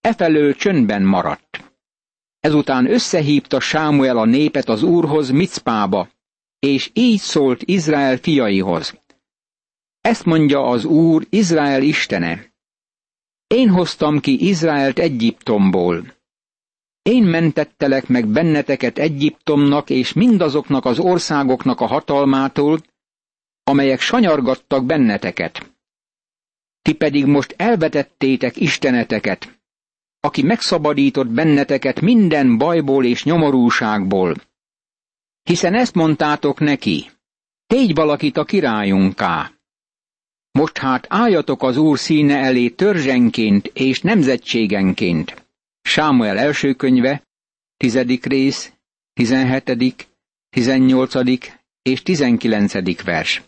Efelől 0.00 0.54
csöndben 0.54 1.02
maradt. 1.02 1.72
Ezután 2.40 2.90
összehívta 2.90 3.60
Sámuel 3.60 4.18
a 4.18 4.24
népet 4.24 4.68
az 4.68 4.82
úrhoz 4.82 5.30
Micpába, 5.30 6.08
és 6.58 6.90
így 6.92 7.18
szólt 7.20 7.62
Izrael 7.62 8.16
fiaihoz. 8.16 8.98
Ezt 10.00 10.24
mondja 10.24 10.62
az 10.66 10.84
úr 10.84 11.26
Izrael 11.30 11.82
istene. 11.82 12.52
Én 13.46 13.68
hoztam 13.68 14.20
ki 14.20 14.48
Izraelt 14.48 14.98
Egyiptomból. 14.98 16.17
Én 17.02 17.22
mentettelek 17.22 18.06
meg 18.08 18.26
benneteket 18.26 18.98
Egyiptomnak 18.98 19.90
és 19.90 20.12
mindazoknak 20.12 20.84
az 20.84 20.98
országoknak 20.98 21.80
a 21.80 21.86
hatalmától, 21.86 22.80
amelyek 23.64 24.00
sanyargattak 24.00 24.84
benneteket. 24.84 25.72
Ti 26.82 26.92
pedig 26.92 27.26
most 27.26 27.54
elvetettétek 27.56 28.56
isteneteket, 28.56 29.60
aki 30.20 30.42
megszabadított 30.42 31.28
benneteket 31.28 32.00
minden 32.00 32.58
bajból 32.58 33.04
és 33.04 33.24
nyomorúságból. 33.24 34.34
Hiszen 35.42 35.74
ezt 35.74 35.94
mondtátok 35.94 36.60
neki, 36.60 37.10
tégy 37.66 37.94
valakit 37.94 38.36
a 38.36 38.44
királyunká. 38.44 39.52
Most 40.50 40.78
hát 40.78 41.06
álljatok 41.08 41.62
az 41.62 41.76
Úr 41.76 41.98
színe 41.98 42.36
elé 42.36 42.68
törzsenként 42.68 43.66
és 43.66 44.00
nemzetségenként. 44.00 45.47
Sámuel 45.88 46.38
első 46.38 46.74
könyve, 46.74 47.22
tizedik 47.76 48.24
rész, 48.24 48.72
tizenhetedik, 49.12 50.06
tizennyolcadik 50.48 51.58
és 51.82 52.02
tizenkilencedik 52.02 53.02
vers. 53.02 53.42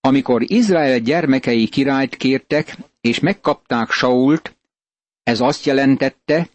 Amikor 0.00 0.42
Izrael 0.50 0.98
gyermekei 0.98 1.68
királyt 1.68 2.16
kértek, 2.16 2.76
és 3.00 3.20
megkapták 3.20 3.90
Sault, 3.90 4.56
ez 5.22 5.40
azt 5.40 5.64
jelentette, 5.64 6.48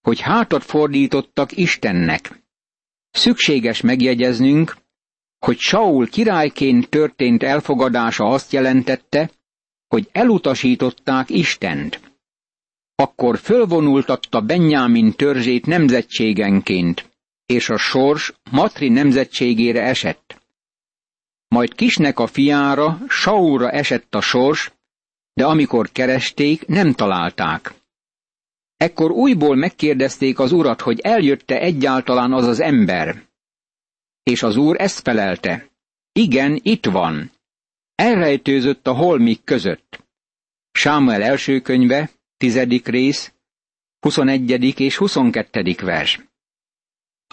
hogy 0.00 0.20
hátat 0.20 0.64
fordítottak 0.64 1.56
Istennek. 1.56 2.42
Szükséges 3.10 3.80
megjegyeznünk, 3.80 4.76
hogy 5.38 5.58
Saul 5.58 6.08
királyként 6.08 6.88
történt 6.88 7.42
elfogadása 7.42 8.24
azt 8.24 8.52
jelentette, 8.52 9.30
hogy 9.88 10.08
elutasították 10.12 11.30
Istent. 11.30 12.07
Akkor 13.00 13.38
fölvonultatta 13.38 14.40
Benjamin 14.40 15.12
törzsét 15.12 15.66
nemzetségenként, 15.66 17.10
és 17.46 17.68
a 17.68 17.76
sors 17.76 18.32
Matri 18.50 18.88
nemzetségére 18.88 19.82
esett. 19.82 20.40
Majd 21.48 21.74
Kisnek 21.74 22.18
a 22.18 22.26
fiára, 22.26 22.98
Saulra 23.08 23.70
esett 23.70 24.14
a 24.14 24.20
sors, 24.20 24.72
de 25.32 25.46
amikor 25.46 25.90
keresték, 25.92 26.66
nem 26.66 26.92
találták. 26.92 27.74
Ekkor 28.76 29.10
újból 29.10 29.56
megkérdezték 29.56 30.38
az 30.38 30.52
urat, 30.52 30.80
hogy 30.80 31.00
eljötte 31.00 31.60
egyáltalán 31.60 32.32
az 32.32 32.46
az 32.46 32.60
ember. 32.60 33.22
És 34.22 34.42
az 34.42 34.56
úr 34.56 34.80
ezt 34.80 35.00
felelte. 35.00 35.68
Igen, 36.12 36.60
itt 36.62 36.84
van. 36.84 37.30
Elrejtőzött 37.94 38.86
a 38.86 38.92
holmik 38.92 39.44
között. 39.44 40.04
Sámuel 40.72 41.22
első 41.22 41.60
könyve, 41.60 42.10
tizedik 42.38 42.86
rész, 42.86 43.32
21. 44.00 44.80
és 44.80 44.96
22. 44.96 45.74
vers. 45.80 46.20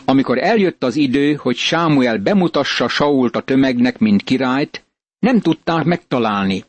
Amikor 0.06 0.38
eljött 0.38 0.84
az 0.84 0.96
idő, 0.96 1.34
hogy 1.34 1.56
Sámuel 1.56 2.18
bemutassa 2.18 2.88
Sault 2.88 3.36
a 3.36 3.42
tömegnek, 3.42 3.98
mint 3.98 4.24
királyt, 4.24 4.86
nem 5.20 5.40
tudták 5.40 5.84
megtalálni. 5.84 6.64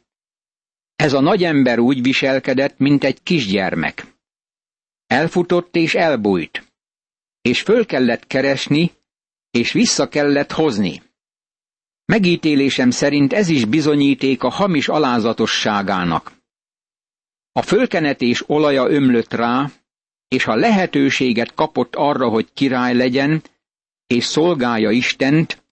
Ez 0.96 1.12
a 1.12 1.20
nagy 1.20 1.44
ember 1.44 1.78
úgy 1.78 2.02
viselkedett, 2.02 2.78
mint 2.78 3.04
egy 3.04 3.22
kisgyermek. 3.22 4.06
Elfutott 5.06 5.76
és 5.76 5.94
elbújt, 5.94 6.72
és 7.40 7.62
föl 7.62 7.86
kellett 7.86 8.26
keresni, 8.26 8.92
és 9.50 9.72
vissza 9.72 10.08
kellett 10.08 10.52
hozni. 10.52 11.02
Megítélésem 12.04 12.90
szerint 12.90 13.32
ez 13.32 13.48
is 13.48 13.64
bizonyíték 13.64 14.42
a 14.42 14.48
hamis 14.48 14.88
alázatosságának. 14.88 16.35
A 17.56 17.62
fölkenetés 17.62 18.48
olaja 18.48 18.88
ömlött 18.88 19.32
rá, 19.32 19.70
és 20.28 20.44
ha 20.44 20.54
lehetőséget 20.54 21.54
kapott 21.54 21.94
arra, 21.94 22.28
hogy 22.28 22.52
király 22.52 22.94
legyen, 22.94 23.42
és 24.06 24.24
szolgálja 24.24 24.90
Istent, 24.90 25.64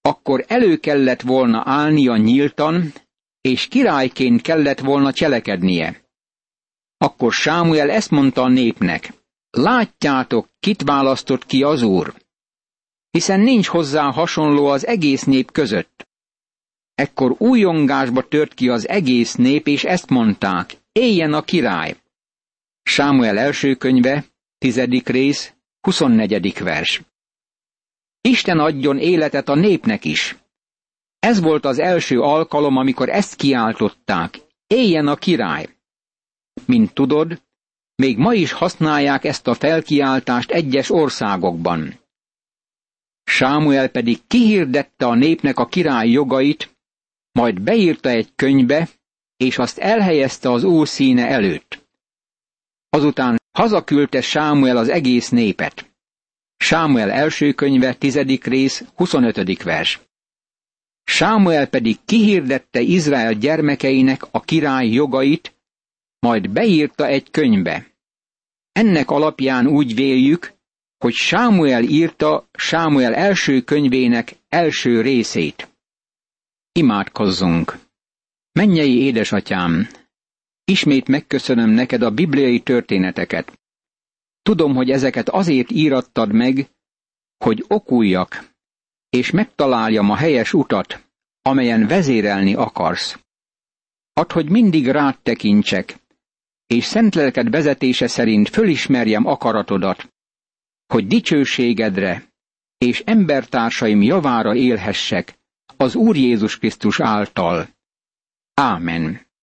akkor 0.00 0.44
elő 0.48 0.76
kellett 0.76 1.20
volna 1.20 1.62
állnia 1.64 2.16
nyíltan, 2.16 2.92
és 3.40 3.66
királyként 3.66 4.40
kellett 4.40 4.78
volna 4.78 5.12
cselekednie. 5.12 6.04
Akkor 6.96 7.32
Sámuel 7.32 7.90
ezt 7.90 8.10
mondta 8.10 8.42
a 8.42 8.48
népnek, 8.48 9.12
látjátok, 9.50 10.48
kit 10.60 10.82
választott 10.82 11.46
ki 11.46 11.62
az 11.62 11.82
úr, 11.82 12.14
hiszen 13.10 13.40
nincs 13.40 13.66
hozzá 13.66 14.10
hasonló 14.12 14.66
az 14.66 14.86
egész 14.86 15.22
nép 15.22 15.52
között. 15.52 16.08
Ekkor 16.94 17.34
újongásba 17.38 18.28
tört 18.28 18.54
ki 18.54 18.68
az 18.68 18.88
egész 18.88 19.34
nép, 19.34 19.66
és 19.66 19.84
ezt 19.84 20.08
mondták, 20.08 20.76
éljen 20.98 21.32
a 21.32 21.42
király. 21.42 21.96
Sámuel 22.82 23.38
első 23.38 23.74
könyve, 23.74 24.24
tizedik 24.58 25.08
rész, 25.08 25.54
24. 25.80 26.58
vers. 26.58 27.02
Isten 28.20 28.58
adjon 28.58 28.98
életet 28.98 29.48
a 29.48 29.54
népnek 29.54 30.04
is. 30.04 30.36
Ez 31.18 31.40
volt 31.40 31.64
az 31.64 31.78
első 31.78 32.20
alkalom, 32.20 32.76
amikor 32.76 33.08
ezt 33.08 33.36
kiáltották. 33.36 34.38
Éljen 34.66 35.06
a 35.06 35.16
király! 35.16 35.68
Mint 36.66 36.94
tudod, 36.94 37.42
még 37.94 38.18
ma 38.18 38.34
is 38.34 38.52
használják 38.52 39.24
ezt 39.24 39.46
a 39.46 39.54
felkiáltást 39.54 40.50
egyes 40.50 40.90
országokban. 40.90 42.00
Sámuel 43.24 43.88
pedig 43.88 44.18
kihirdette 44.26 45.06
a 45.06 45.14
népnek 45.14 45.58
a 45.58 45.66
király 45.66 46.08
jogait, 46.08 46.76
majd 47.32 47.60
beírta 47.60 48.08
egy 48.08 48.32
könyvbe, 48.34 48.88
és 49.38 49.58
azt 49.58 49.78
elhelyezte 49.78 50.50
az 50.50 50.64
úr 50.64 50.88
színe 50.88 51.28
előtt. 51.28 51.86
Azután 52.88 53.40
hazaküldte 53.52 54.20
Sámuel 54.20 54.76
az 54.76 54.88
egész 54.88 55.28
népet. 55.28 55.90
Sámuel 56.56 57.10
első 57.10 57.52
könyve, 57.52 57.94
tizedik 57.94 58.44
rész, 58.44 58.84
25. 58.94 59.62
vers. 59.62 60.00
Sámuel 61.04 61.66
pedig 61.68 61.96
kihirdette 62.04 62.80
Izrael 62.80 63.32
gyermekeinek 63.32 64.22
a 64.30 64.40
király 64.40 64.88
jogait, 64.88 65.54
majd 66.18 66.50
beírta 66.50 67.06
egy 67.06 67.30
könyvbe. 67.30 67.86
Ennek 68.72 69.10
alapján 69.10 69.66
úgy 69.66 69.94
véljük, 69.94 70.52
hogy 70.98 71.12
Sámuel 71.12 71.82
írta 71.82 72.48
Sámuel 72.52 73.14
első 73.14 73.60
könyvének 73.60 74.36
első 74.48 75.00
részét. 75.00 75.68
Imádkozzunk! 76.72 77.87
Mennyei 78.58 79.02
édesatyám, 79.02 79.88
ismét 80.64 81.08
megköszönöm 81.08 81.70
neked 81.70 82.02
a 82.02 82.10
bibliai 82.10 82.60
történeteket. 82.60 83.58
Tudom, 84.42 84.74
hogy 84.74 84.90
ezeket 84.90 85.28
azért 85.28 85.70
írattad 85.70 86.32
meg, 86.32 86.70
hogy 87.44 87.64
okuljak, 87.68 88.50
és 89.08 89.30
megtaláljam 89.30 90.10
a 90.10 90.16
helyes 90.16 90.52
utat, 90.52 91.10
amelyen 91.42 91.86
vezérelni 91.86 92.54
akarsz. 92.54 93.18
Add, 94.12 94.32
hogy 94.32 94.50
mindig 94.50 94.88
rád 94.88 95.18
tekintsek, 95.22 95.98
és 96.66 96.84
szent 96.84 97.14
lelked 97.14 97.50
vezetése 97.50 98.06
szerint 98.06 98.48
fölismerjem 98.48 99.26
akaratodat, 99.26 100.08
hogy 100.86 101.06
dicsőségedre 101.06 102.32
és 102.78 103.02
embertársaim 103.06 104.02
javára 104.02 104.54
élhessek 104.54 105.38
az 105.76 105.94
Úr 105.94 106.16
Jézus 106.16 106.58
Krisztus 106.58 107.00
által. 107.00 107.76
Amen. 108.58 109.20